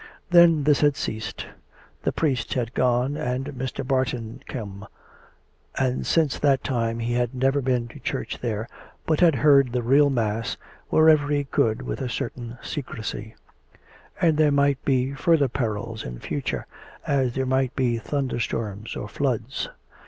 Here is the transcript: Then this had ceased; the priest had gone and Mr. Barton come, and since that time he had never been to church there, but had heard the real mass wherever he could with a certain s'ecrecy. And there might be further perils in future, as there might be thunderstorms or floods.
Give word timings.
Then 0.31 0.63
this 0.63 0.81
had 0.81 0.95
ceased; 0.97 1.45
the 2.01 2.11
priest 2.11 2.55
had 2.55 2.73
gone 2.73 3.15
and 3.15 3.45
Mr. 3.49 3.87
Barton 3.87 4.41
come, 4.47 4.87
and 5.77 6.07
since 6.07 6.39
that 6.39 6.63
time 6.63 6.97
he 6.97 7.13
had 7.13 7.35
never 7.35 7.61
been 7.61 7.87
to 7.89 7.99
church 7.99 8.39
there, 8.41 8.67
but 9.05 9.19
had 9.19 9.35
heard 9.35 9.71
the 9.73 9.83
real 9.83 10.09
mass 10.09 10.57
wherever 10.89 11.27
he 11.27 11.43
could 11.43 11.83
with 11.83 12.01
a 12.01 12.09
certain 12.09 12.57
s'ecrecy. 12.63 13.35
And 14.19 14.39
there 14.39 14.51
might 14.51 14.83
be 14.83 15.13
further 15.13 15.47
perils 15.47 16.03
in 16.03 16.17
future, 16.17 16.65
as 17.05 17.35
there 17.35 17.45
might 17.45 17.75
be 17.75 17.99
thunderstorms 17.99 18.95
or 18.95 19.07
floods. 19.07 19.69